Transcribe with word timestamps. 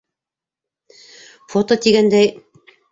Фото 1.53 1.81
тигәндәй... 1.87 2.37